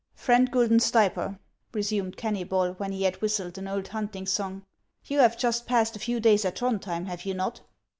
•'Friend 0.19 0.49
Guidon 0.49 0.79
Stay 0.79 1.09
per," 1.11 1.37
resumed 1.73 2.17
Keuuybol, 2.17 2.73
when 2.79 2.91
he 2.91 3.03
had 3.03 3.21
whistled 3.21 3.59
an 3.59 3.67
old 3.67 3.89
hunting 3.89 4.25
song, 4.25 4.65
"you 5.05 5.19
have 5.19 5.37
just 5.37 5.67
passed 5.67 5.95
a 5.95 5.99
few 5.99 6.19
days 6.19 6.43
at 6.43 6.55
Throndhjem, 6.57 7.05
have 7.05 7.23
you 7.23 7.35
not 7.35 7.61